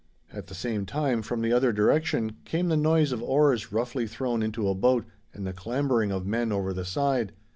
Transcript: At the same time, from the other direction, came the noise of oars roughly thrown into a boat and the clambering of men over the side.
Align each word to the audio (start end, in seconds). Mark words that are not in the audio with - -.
At 0.33 0.47
the 0.47 0.55
same 0.55 0.87
time, 0.87 1.21
from 1.21 1.41
the 1.41 1.53
other 1.53 1.71
direction, 1.71 2.37
came 2.43 2.69
the 2.69 2.75
noise 2.75 3.11
of 3.11 3.21
oars 3.21 3.71
roughly 3.71 4.07
thrown 4.07 4.41
into 4.41 4.67
a 4.67 4.73
boat 4.73 5.05
and 5.31 5.45
the 5.45 5.53
clambering 5.53 6.11
of 6.11 6.25
men 6.25 6.51
over 6.51 6.73
the 6.73 6.85
side. 6.85 7.33